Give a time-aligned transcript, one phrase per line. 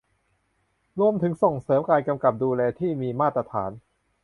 [0.99, 3.71] รวมถึงส่งเสริมการกำกับดูแลที่มีมาตรฐาน